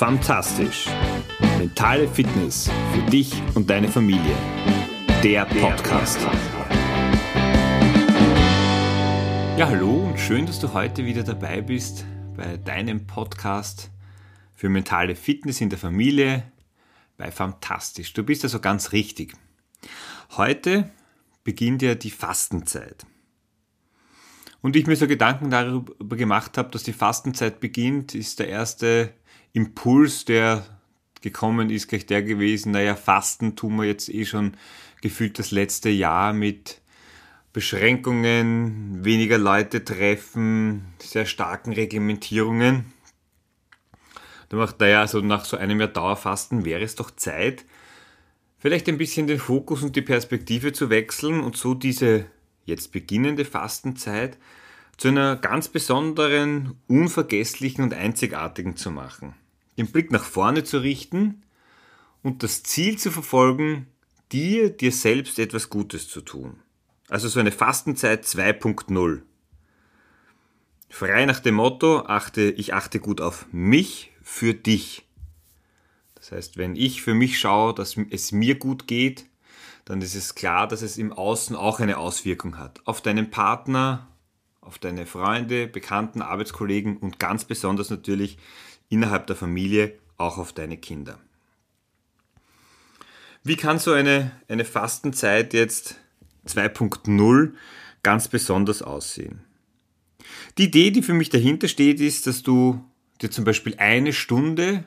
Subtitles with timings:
[0.00, 0.86] Fantastisch.
[1.58, 4.34] Mentale Fitness für dich und deine Familie.
[5.22, 6.18] Der Podcast.
[9.58, 13.90] Ja, hallo und schön, dass du heute wieder dabei bist bei deinem Podcast
[14.54, 16.50] für mentale Fitness in der Familie
[17.18, 18.14] bei Fantastisch.
[18.14, 19.34] Du bist also ganz richtig.
[20.38, 20.88] Heute
[21.44, 23.04] beginnt ja die Fastenzeit.
[24.62, 29.12] Und ich mir so Gedanken darüber gemacht habe, dass die Fastenzeit beginnt, ist der erste
[29.52, 30.64] Impuls, der
[31.20, 34.56] gekommen ist, gleich der gewesen, naja, Fasten tun wir jetzt eh schon
[35.02, 36.80] gefühlt das letzte Jahr mit
[37.52, 42.92] Beschränkungen, weniger Leute treffen, sehr starken Reglementierungen.
[44.48, 47.64] Da macht naja, also nach so einem Jahr Dauerfasten wäre es doch Zeit,
[48.58, 52.26] vielleicht ein bisschen den Fokus und die Perspektive zu wechseln und so diese
[52.64, 54.38] jetzt beginnende Fastenzeit
[54.96, 59.34] zu einer ganz besonderen, unvergesslichen und einzigartigen zu machen.
[59.80, 61.42] Den Blick nach vorne zu richten
[62.22, 63.86] und das Ziel zu verfolgen,
[64.30, 66.60] dir, dir selbst etwas Gutes zu tun.
[67.08, 69.22] Also so eine Fastenzeit 2.0.
[70.90, 75.08] Frei nach dem Motto, achte, ich achte gut auf mich für dich.
[76.14, 79.24] Das heißt, wenn ich für mich schaue, dass es mir gut geht,
[79.86, 82.82] dann ist es klar, dass es im Außen auch eine Auswirkung hat.
[82.84, 84.08] Auf deinen Partner,
[84.60, 88.36] auf deine Freunde, Bekannten, Arbeitskollegen und ganz besonders natürlich
[88.90, 91.18] innerhalb der Familie auch auf deine Kinder.
[93.42, 95.96] Wie kann so eine, eine Fastenzeit jetzt
[96.46, 97.54] 2.0
[98.02, 99.40] ganz besonders aussehen?
[100.58, 102.84] Die Idee, die für mich dahinter steht, ist, dass du
[103.22, 104.84] dir zum Beispiel eine Stunde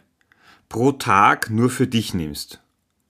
[0.70, 2.62] pro Tag nur für dich nimmst.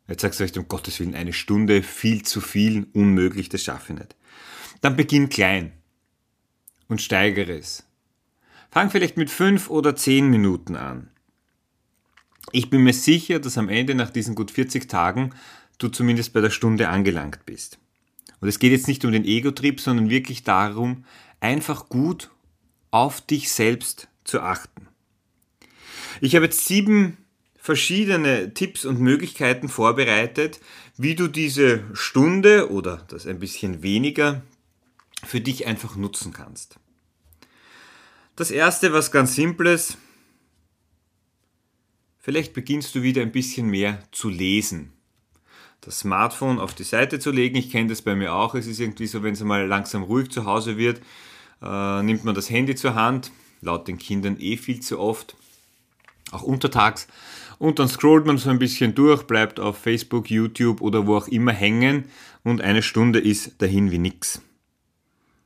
[0.07, 3.93] Jetzt sagst du euch, um Gottes Willen, eine Stunde, viel zu viel, unmöglich, das schaffe
[3.93, 4.15] ich nicht.
[4.81, 5.73] Dann beginn klein
[6.87, 7.85] und steigere es.
[8.73, 11.11] Fang vielleicht mit fünf oder zehn Minuten an.
[12.51, 15.29] Ich bin mir sicher, dass am Ende nach diesen gut 40 Tagen
[15.77, 17.77] du zumindest bei der Stunde angelangt bist.
[18.41, 21.05] Und es geht jetzt nicht um den Ego-Trip, sondern wirklich darum,
[21.39, 22.31] einfach gut
[22.89, 24.87] auf dich selbst zu achten.
[26.19, 27.17] Ich habe jetzt sieben
[27.55, 30.59] verschiedene Tipps und Möglichkeiten vorbereitet,
[30.97, 34.41] wie du diese Stunde oder das ein bisschen weniger
[35.23, 36.79] für dich einfach nutzen kannst.
[38.35, 39.95] Das erste, was ganz simples,
[42.17, 44.91] vielleicht beginnst du wieder ein bisschen mehr zu lesen.
[45.81, 48.79] Das Smartphone auf die Seite zu legen, ich kenne das bei mir auch, es ist
[48.79, 50.99] irgendwie so, wenn es mal langsam ruhig zu Hause wird,
[51.61, 55.35] äh, nimmt man das Handy zur Hand, laut den Kindern eh viel zu oft,
[56.31, 57.07] auch untertags,
[57.59, 61.27] und dann scrollt man so ein bisschen durch, bleibt auf Facebook, YouTube oder wo auch
[61.27, 62.05] immer hängen
[62.43, 64.41] und eine Stunde ist dahin wie nix.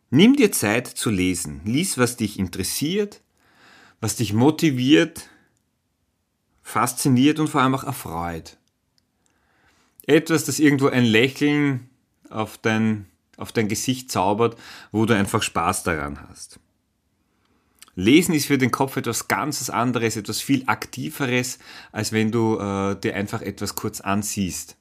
[0.09, 1.61] Nimm dir Zeit zu lesen.
[1.65, 3.21] Lies, was dich interessiert,
[3.99, 5.29] was dich motiviert,
[6.61, 8.57] fasziniert und vor allem auch erfreut.
[10.05, 11.89] Etwas, das irgendwo ein Lächeln
[12.29, 14.57] auf dein, auf dein Gesicht zaubert,
[14.91, 16.59] wo du einfach Spaß daran hast.
[17.95, 21.57] Lesen ist für den Kopf etwas ganz anderes, etwas viel aktiveres,
[21.91, 24.77] als wenn du äh, dir einfach etwas kurz ansiehst.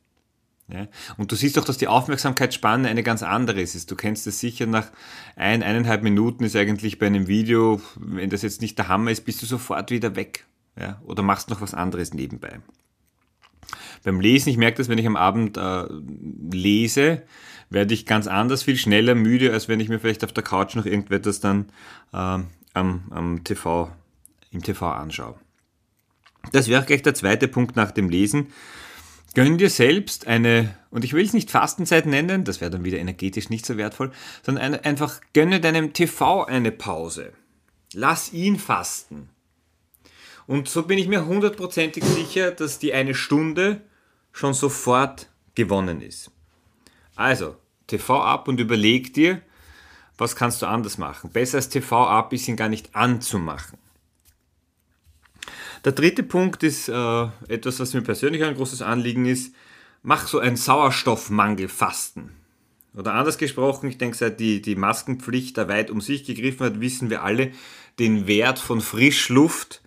[0.68, 0.88] Ja?
[1.16, 3.90] Und du siehst auch, dass die Aufmerksamkeitsspanne eine ganz andere ist.
[3.90, 4.90] Du kennst es sicher, nach
[5.36, 9.24] ein, eineinhalb Minuten ist eigentlich bei einem Video, wenn das jetzt nicht der Hammer ist,
[9.24, 10.44] bist du sofort wieder weg.
[10.78, 11.00] Ja?
[11.04, 12.60] Oder machst noch was anderes nebenbei.
[14.04, 15.84] Beim Lesen, ich merke das, wenn ich am Abend äh,
[16.52, 17.22] lese,
[17.70, 20.76] werde ich ganz anders, viel schneller müde, als wenn ich mir vielleicht auf der Couch
[20.76, 21.66] noch irgendetwas dann
[22.12, 22.38] äh,
[22.74, 23.90] am, am TV,
[24.52, 25.34] im TV anschaue.
[26.52, 28.48] Das wäre gleich der zweite Punkt nach dem Lesen.
[29.36, 32.96] Gönn dir selbst eine, und ich will es nicht Fastenzeit nennen, das wäre dann wieder
[32.96, 34.10] energetisch nicht so wertvoll,
[34.42, 37.34] sondern eine, einfach gönne deinem TV eine Pause.
[37.92, 39.28] Lass ihn fasten.
[40.46, 43.82] Und so bin ich mir hundertprozentig sicher, dass die eine Stunde
[44.32, 46.30] schon sofort gewonnen ist.
[47.14, 47.56] Also,
[47.88, 49.42] TV ab und überleg dir,
[50.16, 51.28] was kannst du anders machen.
[51.28, 53.76] Besser als TV ab ist ihn gar nicht anzumachen.
[55.86, 59.54] Der dritte Punkt ist äh, etwas, was mir persönlich ein großes Anliegen ist.
[60.02, 62.32] Mach so ein Sauerstoffmangelfasten.
[62.96, 66.80] Oder anders gesprochen, ich denke, seit die, die Maskenpflicht da weit um sich gegriffen hat,
[66.80, 67.52] wissen wir alle
[68.00, 69.80] den Wert von Frischluft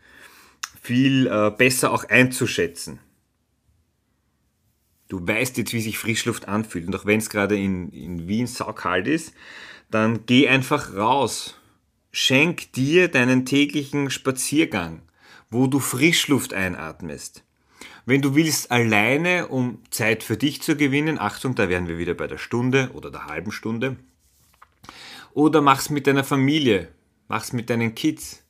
[0.82, 3.00] viel äh, besser auch einzuschätzen.
[5.10, 6.88] Du weißt jetzt, wie sich Frischluft anfühlt.
[6.88, 9.34] Und auch wenn es gerade in, in Wien saukalt ist,
[9.92, 11.60] dann geh einfach raus.
[12.14, 15.02] Schenk dir deinen täglichen Spaziergang
[15.50, 17.44] wo du Frischluft einatmest.
[18.06, 22.14] Wenn du willst alleine, um Zeit für dich zu gewinnen, Achtung, da wären wir wieder
[22.14, 23.98] bei der Stunde oder der halben Stunde,
[25.34, 26.90] oder mach's mit deiner Familie,
[27.28, 28.44] mach's mit deinen Kids.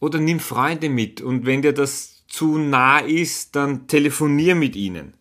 [0.00, 5.14] Oder nimm Freunde mit und wenn dir das zu nah ist, dann telefonier mit ihnen.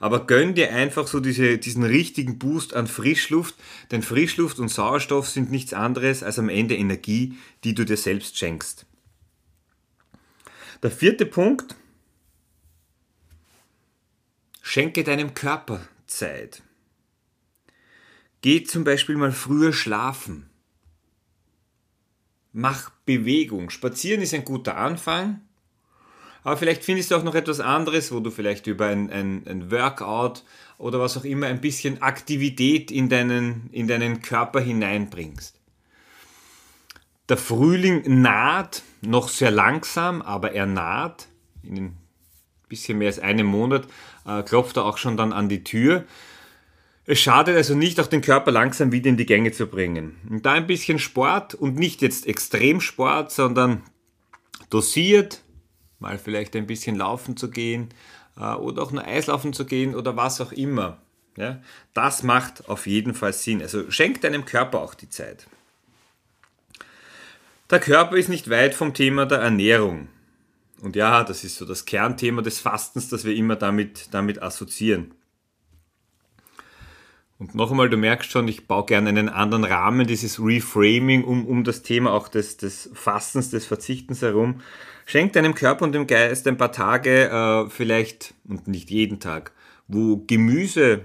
[0.00, 3.54] Aber gönn dir einfach so diese, diesen richtigen Boost an Frischluft,
[3.90, 7.34] denn Frischluft und Sauerstoff sind nichts anderes als am Ende Energie,
[7.64, 8.86] die du dir selbst schenkst.
[10.82, 11.76] Der vierte Punkt,
[14.60, 16.62] schenke deinem Körper Zeit.
[18.40, 20.50] Geh zum Beispiel mal früher schlafen.
[22.52, 23.70] Mach Bewegung.
[23.70, 25.40] Spazieren ist ein guter Anfang.
[26.42, 29.70] Aber vielleicht findest du auch noch etwas anderes, wo du vielleicht über ein, ein, ein
[29.70, 30.42] Workout
[30.78, 35.61] oder was auch immer ein bisschen Aktivität in deinen, in deinen Körper hineinbringst.
[37.28, 41.28] Der Frühling naht, noch sehr langsam, aber er naht.
[41.62, 41.98] In ein
[42.68, 43.86] bisschen mehr als einem Monat
[44.26, 46.04] äh, klopft er auch schon dann an die Tür.
[47.04, 50.16] Es schadet also nicht, auch den Körper langsam wieder in die Gänge zu bringen.
[50.30, 53.82] Und da ein bisschen Sport und nicht jetzt Extremsport, sondern
[54.70, 55.42] dosiert,
[55.98, 57.88] mal vielleicht ein bisschen laufen zu gehen
[58.36, 60.98] äh, oder auch nur Eislaufen zu gehen oder was auch immer.
[61.36, 61.62] Ja,
[61.94, 63.62] das macht auf jeden Fall Sinn.
[63.62, 65.46] Also schenk deinem Körper auch die Zeit.
[67.70, 70.08] Der Körper ist nicht weit vom Thema der Ernährung.
[70.82, 75.14] Und ja, das ist so das Kernthema des Fastens, das wir immer damit, damit assoziieren.
[77.38, 81.46] Und noch einmal, du merkst schon, ich baue gerne einen anderen Rahmen, dieses Reframing um,
[81.46, 84.60] um das Thema auch des, des Fastens, des Verzichtens herum.
[85.06, 89.52] Schenk deinem Körper und dem Geist ein paar Tage, äh, vielleicht, und nicht jeden Tag,
[89.88, 91.00] wo Gemüse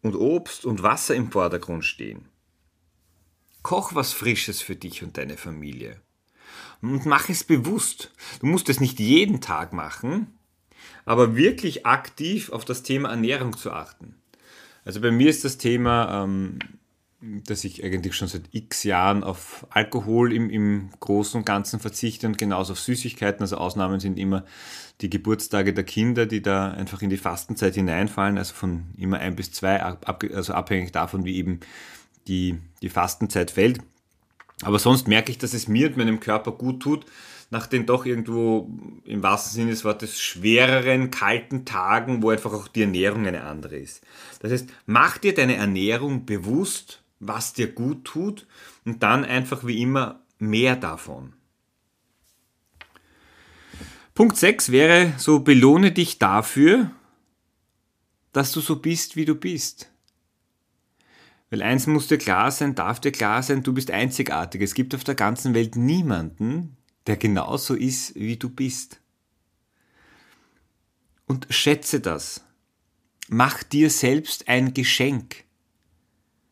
[0.00, 2.26] und Obst und Wasser im Vordergrund stehen.
[3.66, 6.00] Koch was Frisches für dich und deine Familie.
[6.82, 8.12] Und mach es bewusst.
[8.38, 10.38] Du musst es nicht jeden Tag machen,
[11.04, 14.14] aber wirklich aktiv auf das Thema Ernährung zu achten.
[14.84, 16.60] Also bei mir ist das Thema, ähm,
[17.20, 22.28] dass ich eigentlich schon seit x Jahren auf Alkohol im, im Großen und Ganzen verzichte
[22.28, 23.40] und genauso auf Süßigkeiten.
[23.40, 24.44] Also Ausnahmen sind immer
[25.00, 29.34] die Geburtstage der Kinder, die da einfach in die Fastenzeit hineinfallen, also von immer ein
[29.34, 31.58] bis zwei, also abhängig davon, wie eben
[32.28, 33.80] die, die Fastenzeit fällt.
[34.62, 37.04] Aber sonst merke ich, dass es mir und meinem Körper gut tut,
[37.50, 38.70] nach den doch irgendwo
[39.04, 43.76] im wahrsten Sinne des Wortes schwereren, kalten Tagen, wo einfach auch die Ernährung eine andere
[43.76, 44.02] ist.
[44.40, 48.46] Das heißt, mach dir deine Ernährung bewusst, was dir gut tut
[48.84, 51.34] und dann einfach wie immer mehr davon.
[54.14, 56.90] Punkt 6 wäre so, belohne dich dafür,
[58.32, 59.90] dass du so bist, wie du bist.
[61.56, 64.60] Weil eins muss dir klar sein, darf dir klar sein, du bist einzigartig.
[64.60, 66.76] Es gibt auf der ganzen Welt niemanden,
[67.06, 69.00] der genauso ist, wie du bist.
[71.24, 72.44] Und schätze das.
[73.28, 75.44] Mach dir selbst ein Geschenk.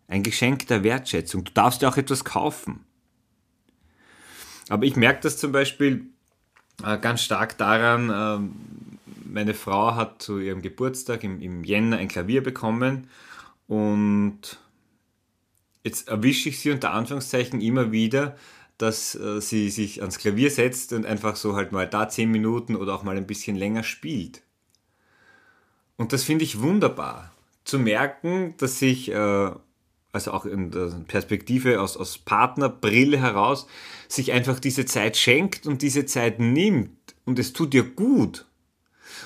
[0.08, 1.44] Ein Geschenk der Wertschätzung.
[1.44, 2.86] Du darfst dir auch etwas kaufen.
[4.70, 6.06] Aber ich merke das zum Beispiel
[6.82, 8.48] äh, ganz stark daran, äh,
[9.26, 13.08] meine Frau hat zu ihrem Geburtstag im, im Jänner ein Klavier bekommen
[13.66, 14.63] und
[15.84, 18.36] jetzt erwische ich sie unter Anführungszeichen immer wieder,
[18.78, 22.74] dass äh, sie sich ans Klavier setzt und einfach so halt mal da zehn Minuten
[22.74, 24.42] oder auch mal ein bisschen länger spielt.
[25.96, 27.32] Und das finde ich wunderbar.
[27.64, 29.50] Zu merken, dass sich, äh,
[30.12, 33.66] also auch in der Perspektive aus, aus Partnerbrille heraus,
[34.08, 38.46] sich einfach diese Zeit schenkt und diese Zeit nimmt und es tut dir gut.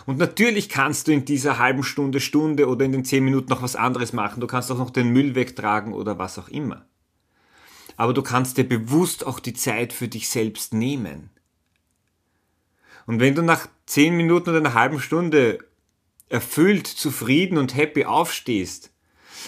[0.08, 3.62] Und natürlich kannst du in dieser halben Stunde, Stunde oder in den zehn Minuten noch
[3.62, 4.40] was anderes machen.
[4.40, 6.86] Du kannst auch noch den Müll wegtragen oder was auch immer
[7.98, 11.30] aber du kannst dir bewusst auch die Zeit für dich selbst nehmen.
[13.06, 15.58] Und wenn du nach zehn Minuten oder einer halben Stunde
[16.28, 18.92] erfüllt, zufrieden und happy aufstehst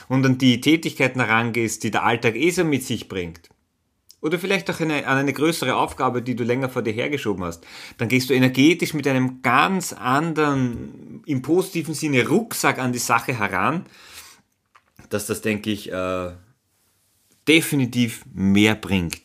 [0.09, 3.50] und an die Tätigkeiten herangehst, die der Alltag eh so mit sich bringt,
[4.21, 7.67] oder vielleicht auch eine, an eine größere Aufgabe, die du länger vor dir hergeschoben hast,
[7.99, 13.39] dann gehst du energetisch mit einem ganz anderen, im positiven Sinne Rucksack an die Sache
[13.39, 13.87] heran,
[15.09, 16.31] dass das, denke ich, äh,
[17.49, 19.23] definitiv mehr bringt.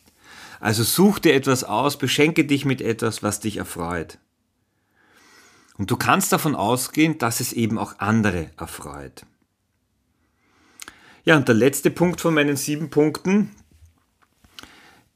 [0.60, 4.18] Also such dir etwas aus, beschenke dich mit etwas, was dich erfreut.
[5.76, 9.26] Und du kannst davon ausgehen, dass es eben auch andere erfreut.
[11.24, 13.50] Ja, und der letzte Punkt von meinen sieben Punkten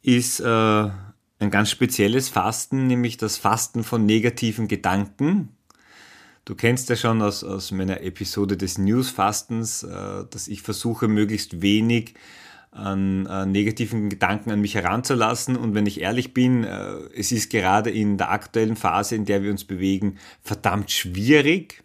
[0.03, 5.51] ist äh, ein ganz spezielles Fasten, nämlich das Fasten von negativen Gedanken.
[6.45, 11.63] Du kennst ja schon aus, aus meiner Episode des News-Fastens, äh, dass ich versuche, möglichst
[11.63, 12.15] wenig
[12.73, 15.57] an, an negativen Gedanken an mich heranzulassen.
[15.57, 19.43] Und wenn ich ehrlich bin, äh, es ist gerade in der aktuellen Phase, in der
[19.43, 21.83] wir uns bewegen, verdammt schwierig,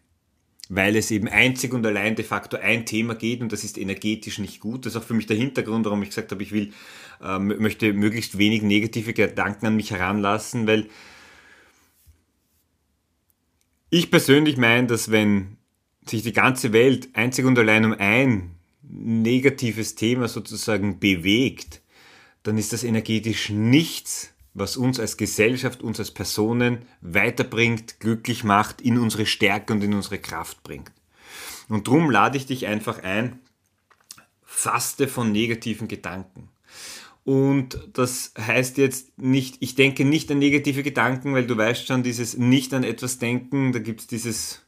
[0.69, 4.39] weil es eben einzig und allein de facto ein Thema geht und das ist energetisch
[4.39, 4.86] nicht gut.
[4.86, 6.72] Das ist auch für mich der Hintergrund, warum ich gesagt habe, ich will,
[7.22, 10.88] äh, möchte möglichst wenig negative Gedanken an mich heranlassen, weil
[13.89, 15.57] ich persönlich meine, dass wenn
[16.05, 21.81] sich die ganze Welt einzig und allein um ein negatives Thema sozusagen bewegt,
[22.43, 28.82] dann ist das energetisch nichts was uns als Gesellschaft, uns als Personen weiterbringt, glücklich macht,
[28.82, 30.92] in unsere Stärke und in unsere Kraft bringt.
[31.68, 33.40] Und darum lade ich dich einfach ein,
[34.44, 36.50] faste von negativen Gedanken.
[37.26, 42.04] Und das heißt jetzt nicht, ich denke nicht an negative Gedanken, weil du weißt schon,
[42.04, 44.62] dieses nicht an etwas denken, da gibt es dieses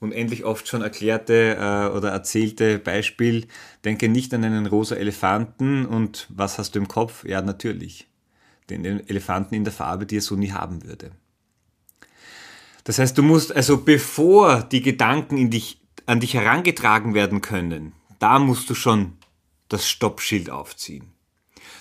[0.00, 3.46] unendlich oft schon erklärte äh, oder erzählte Beispiel,
[3.84, 7.24] denke nicht an einen rosa Elefanten und was hast du im Kopf?
[7.24, 8.08] Ja, natürlich.
[8.72, 11.12] Den Elefanten in der Farbe, die er so nie haben würde.
[12.84, 18.38] Das heißt, du musst also, bevor die Gedanken dich, an dich herangetragen werden können, da
[18.38, 19.18] musst du schon
[19.68, 21.12] das Stoppschild aufziehen.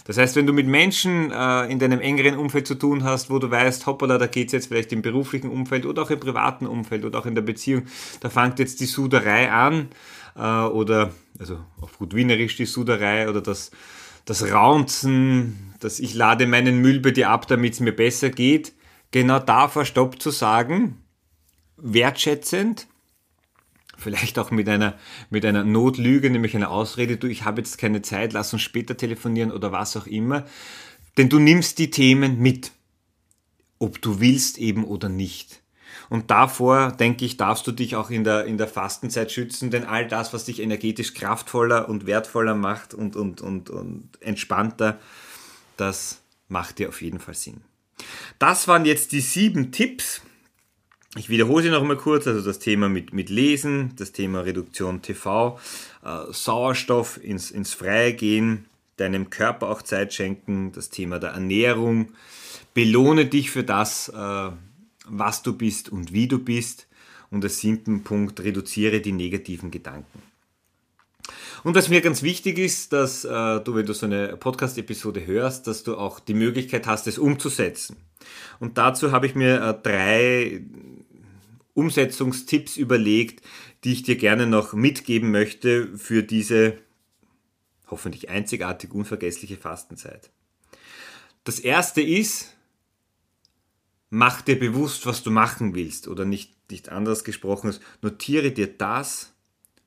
[0.05, 3.39] Das heißt, wenn du mit Menschen äh, in deinem engeren Umfeld zu tun hast, wo
[3.39, 6.65] du weißt, hoppala, da geht es jetzt vielleicht im beruflichen Umfeld oder auch im privaten
[6.65, 7.83] Umfeld oder auch in der Beziehung,
[8.19, 9.89] da fängt jetzt die Suderei an
[10.35, 13.71] äh, oder, also auf gut Wienerisch die Suderei oder das,
[14.25, 18.73] das Raunzen, dass ich lade meinen Müll bei dir ab, damit es mir besser geht.
[19.11, 20.97] Genau davor Stopp zu sagen,
[21.77, 22.87] wertschätzend,
[23.97, 24.97] vielleicht auch mit einer,
[25.29, 28.95] mit einer Notlüge, nämlich einer Ausrede, du, ich habe jetzt keine Zeit, lass uns später
[28.95, 30.45] telefonieren oder was auch immer.
[31.17, 32.71] Denn du nimmst die Themen mit,
[33.79, 35.61] ob du willst eben oder nicht.
[36.09, 39.85] Und davor, denke ich, darfst du dich auch in der, in der Fastenzeit schützen, denn
[39.85, 44.99] all das, was dich energetisch kraftvoller und wertvoller macht und, und, und, und entspannter,
[45.77, 47.61] das macht dir auf jeden Fall Sinn.
[48.39, 50.21] Das waren jetzt die sieben Tipps,
[51.17, 55.01] ich wiederhole sie noch mal kurz, also das Thema mit, mit Lesen, das Thema Reduktion
[55.01, 55.59] TV,
[56.05, 62.13] äh, Sauerstoff ins, ins Freie gehen, deinem Körper auch Zeit schenken, das Thema der Ernährung,
[62.73, 64.51] belohne dich für das, äh,
[65.11, 66.87] was du bist und wie du bist
[67.29, 70.21] und der siebten Punkt, reduziere die negativen Gedanken.
[71.63, 75.67] Und was mir ganz wichtig ist, dass äh, du, wenn du so eine Podcast-Episode hörst,
[75.67, 77.97] dass du auch die Möglichkeit hast, es umzusetzen.
[78.59, 80.63] Und dazu habe ich mir äh, drei
[81.73, 83.45] Umsetzungstipps überlegt,
[83.83, 86.77] die ich dir gerne noch mitgeben möchte für diese
[87.89, 90.31] hoffentlich einzigartig unvergessliche Fastenzeit.
[91.43, 92.55] Das erste ist,
[94.11, 99.33] mach dir bewusst, was du machen willst oder nicht, nicht anders gesprochen, notiere dir das,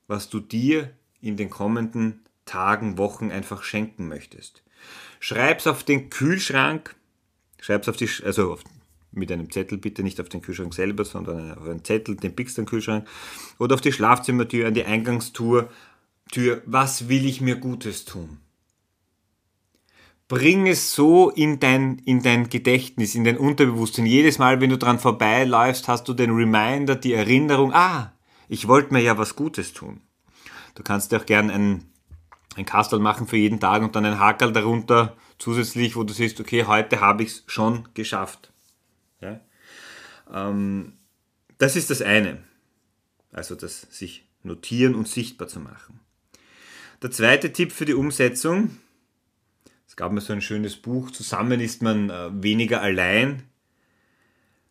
[0.08, 0.90] was du dir
[1.20, 4.62] in den kommenden Tagen, Wochen einfach schenken möchtest.
[5.20, 6.96] Schreib's auf den Kühlschrank,
[7.60, 8.64] schreib's auf die, also auf
[9.12, 12.58] mit einem Zettel, bitte nicht auf den Kühlschrank selber, sondern auf einen Zettel, den pickst
[12.58, 13.06] du Kühlschrank,
[13.58, 15.70] oder auf die Schlafzimmertür, an die Eingangstür,
[16.32, 18.38] Tür, was will ich mir Gutes tun?
[20.26, 24.06] Bring es so in dein, in dein Gedächtnis, in dein Unterbewusstsein.
[24.06, 28.12] Jedes Mal, wenn du dran vorbeiläufst, hast du den Reminder, die Erinnerung, ah,
[28.48, 30.00] ich wollte mir ja was Gutes tun.
[30.74, 31.84] Du kannst dir auch gern ein,
[32.56, 36.40] ein Kastel machen für jeden Tag und dann ein Hakel darunter zusätzlich, wo du siehst,
[36.40, 38.52] okay, heute habe ich es schon geschafft.
[39.20, 39.40] Ja?
[40.32, 40.94] Ähm,
[41.58, 42.42] das ist das eine.
[43.30, 46.00] Also das sich notieren und sichtbar zu machen.
[47.02, 48.78] Der zweite Tipp für die Umsetzung,
[49.94, 53.44] es gab mir so ein schönes Buch, zusammen ist man äh, weniger allein,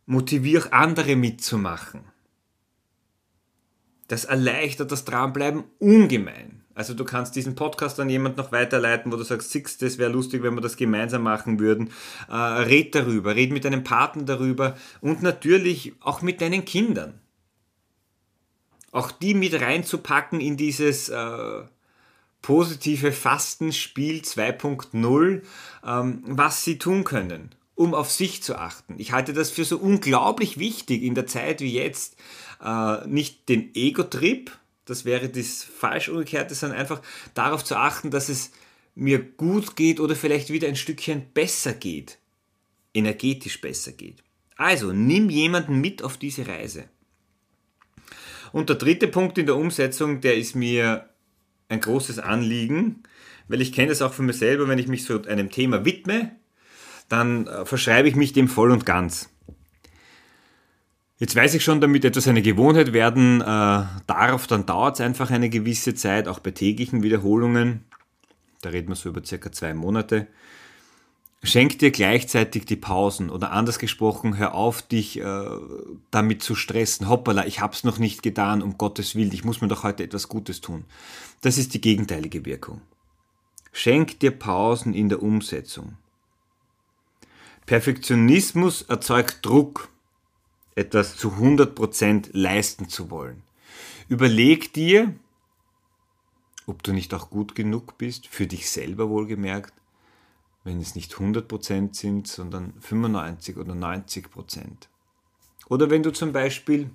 [0.06, 2.02] motiviere andere mitzumachen.
[4.10, 6.66] Das erleichtert das Dranbleiben ungemein.
[6.76, 10.12] Also du kannst diesen Podcast an jemand noch weiterleiten, wo du sagst, Six, das wäre
[10.12, 11.92] lustig, wenn wir das gemeinsam machen würden.
[12.30, 17.22] Äh, red darüber, red mit deinem Partner darüber und natürlich auch mit deinen Kindern.
[18.92, 21.62] Auch die mit reinzupacken in dieses äh,
[22.44, 25.42] positive Fastenspiel 2.0,
[25.84, 28.96] ähm, was sie tun können, um auf sich zu achten.
[29.00, 32.18] Ich halte das für so unglaublich wichtig in der Zeit wie jetzt,
[32.64, 34.52] äh, nicht den Ego-Trip,
[34.86, 37.02] das wäre das falsch umgekehrte, sondern einfach
[37.34, 38.52] darauf zu achten, dass es
[38.94, 42.20] mir gut geht oder vielleicht wieder ein Stückchen besser geht.
[42.94, 44.22] Energetisch besser geht.
[44.58, 46.84] Also nimm jemanden mit auf diese Reise.
[48.52, 51.10] Und der dritte Punkt in der Umsetzung, der ist mir
[51.70, 53.04] ein großes Anliegen,
[53.48, 56.32] weil ich kenne das auch von mir selber, wenn ich mich so einem Thema widme,
[57.10, 59.30] dann äh, verschreibe ich mich dem voll und ganz.
[61.18, 65.32] Jetzt weiß ich schon, damit etwas eine Gewohnheit werden äh, darf, dann dauert es einfach
[65.32, 67.86] eine gewisse Zeit, auch bei täglichen Wiederholungen.
[68.62, 70.28] Da reden wir so über circa zwei Monate.
[71.46, 75.46] Schenk dir gleichzeitig die Pausen oder anders gesprochen, hör auf, dich äh,
[76.10, 77.10] damit zu stressen.
[77.10, 80.30] Hoppala, ich hab's noch nicht getan, um Gottes Willen, ich muss mir doch heute etwas
[80.30, 80.86] Gutes tun.
[81.42, 82.80] Das ist die gegenteilige Wirkung.
[83.74, 85.98] Schenk dir Pausen in der Umsetzung.
[87.66, 89.90] Perfektionismus erzeugt Druck
[90.76, 93.44] etwas zu 100% leisten zu wollen.
[94.08, 95.14] Überleg dir,
[96.68, 99.74] ob du nicht auch gut genug bist, für dich selber wohlgemerkt,
[100.64, 104.88] wenn es nicht 100% sind, sondern 95 oder 90%.
[105.70, 106.90] Oder wenn du zum Beispiel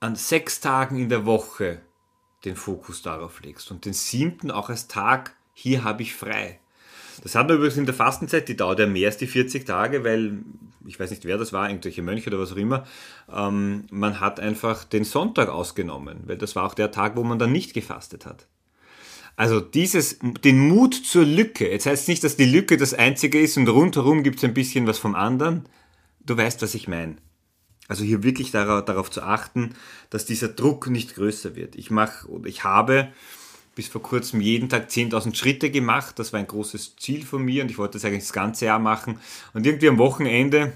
[0.00, 1.80] an sechs Tagen in der Woche
[2.44, 6.60] den Fokus darauf legst und den siebten auch als Tag, hier habe ich frei.
[7.22, 10.04] Das hat man übrigens in der Fastenzeit, die dauert ja mehr als die 40 Tage,
[10.04, 10.44] weil,
[10.84, 12.84] ich weiß nicht wer das war, irgendwelche Mönche oder was auch immer,
[13.32, 17.38] ähm, man hat einfach den Sonntag ausgenommen, weil das war auch der Tag, wo man
[17.38, 18.46] dann nicht gefastet hat.
[19.36, 21.68] Also dieses, den Mut zur Lücke.
[21.68, 24.54] Jetzt heißt es nicht, dass die Lücke das einzige ist und rundherum gibt es ein
[24.54, 25.64] bisschen was vom anderen.
[26.20, 27.16] Du weißt, was ich meine.
[27.88, 29.74] Also hier wirklich darauf, darauf zu achten,
[30.10, 31.76] dass dieser Druck nicht größer wird.
[31.76, 33.08] Ich mache oder ich habe
[33.74, 36.18] bis vor kurzem jeden Tag 10.000 Schritte gemacht.
[36.18, 38.78] Das war ein großes Ziel von mir und ich wollte das eigentlich das ganze Jahr
[38.78, 39.18] machen.
[39.52, 40.72] Und irgendwie am Wochenende,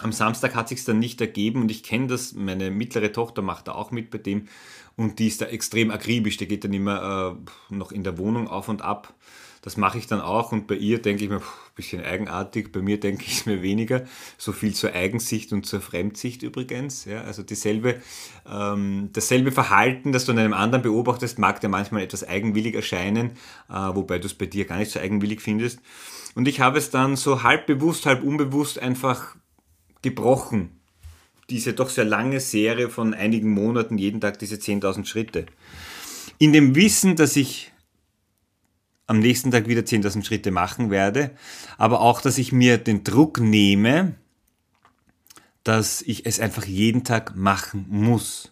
[0.00, 2.32] am Samstag hat sich dann nicht ergeben und ich kenne das.
[2.34, 4.48] Meine mittlere Tochter macht da auch mit bei dem
[4.96, 6.36] und die ist da extrem akribisch.
[6.36, 7.36] Die geht dann immer
[7.70, 9.14] äh, noch in der Wohnung auf und ab.
[9.62, 11.42] Das mache ich dann auch und bei ihr denke ich mir, ein
[11.74, 14.04] bisschen eigenartig, bei mir denke ich es mir weniger.
[14.36, 17.04] So viel zur Eigensicht und zur Fremdsicht übrigens.
[17.04, 18.00] Ja, also dieselbe,
[18.50, 23.30] ähm, dasselbe Verhalten, das du an einem anderen beobachtest, mag dir manchmal etwas eigenwillig erscheinen,
[23.70, 25.78] äh, wobei du es bei dir gar nicht so eigenwillig findest.
[26.34, 29.36] Und ich habe es dann so halb bewusst, halb unbewusst einfach
[30.04, 30.70] gebrochen
[31.50, 35.46] diese doch sehr lange Serie von einigen Monaten, jeden Tag diese 10.000 Schritte.
[36.38, 37.72] In dem Wissen, dass ich
[39.06, 41.32] am nächsten Tag wieder 10.000 Schritte machen werde,
[41.76, 44.14] aber auch, dass ich mir den Druck nehme,
[45.62, 48.50] dass ich es einfach jeden Tag machen muss.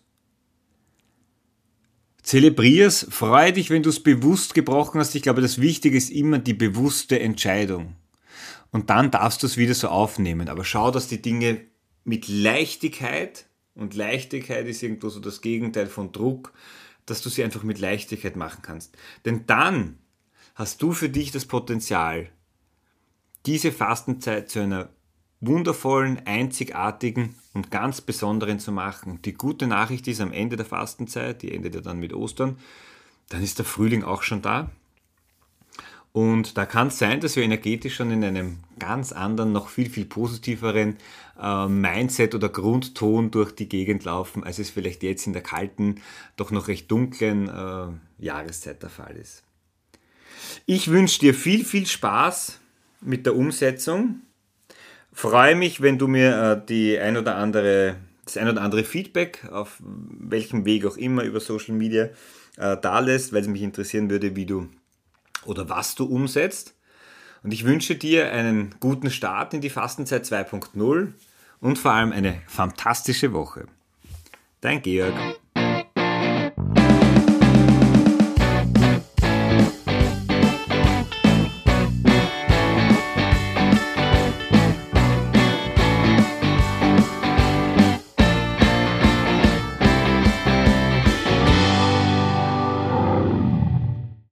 [2.23, 5.15] Zelebrier's, freu dich, wenn du es bewusst gebrochen hast.
[5.15, 7.97] Ich glaube, das Wichtige ist immer die bewusste Entscheidung.
[8.73, 10.49] Und dann darfst du es wieder so aufnehmen.
[10.49, 11.61] Aber schau, dass die Dinge
[12.05, 16.53] mit Leichtigkeit, und Leichtigkeit ist irgendwo so das Gegenteil von Druck,
[17.07, 18.97] dass du sie einfach mit Leichtigkeit machen kannst.
[19.25, 19.99] Denn dann
[20.55, 22.29] hast du für dich das Potenzial,
[23.47, 24.91] diese Fastenzeit zu einer
[25.41, 29.21] wundervollen, einzigartigen und ganz besonderen zu machen.
[29.23, 32.59] Die gute Nachricht ist am Ende der Fastenzeit, die endet ja dann mit Ostern,
[33.29, 34.71] dann ist der Frühling auch schon da.
[36.13, 39.89] Und da kann es sein, dass wir energetisch schon in einem ganz anderen, noch viel,
[39.89, 40.99] viel positiveren
[41.41, 46.03] äh, Mindset oder Grundton durch die Gegend laufen, als es vielleicht jetzt in der kalten,
[46.37, 49.43] doch noch recht dunklen äh, Jahreszeit der Fall ist.
[50.67, 52.61] Ich wünsche dir viel, viel Spaß
[53.01, 54.21] mit der Umsetzung.
[55.15, 57.97] Freue mich, wenn du mir äh, die ein oder andere,
[58.27, 62.11] das ein oder andere Feedback auf welchem Weg auch immer über Social Media
[62.59, 64.69] äh, da lässt, weil es mich interessieren würde, wie du
[65.45, 66.75] oder was du umsetzt.
[67.43, 71.13] Und ich wünsche dir einen guten Start in die Fastenzeit 2.0
[71.61, 73.67] und vor allem eine fantastische Woche.
[74.61, 75.15] Dein Georg.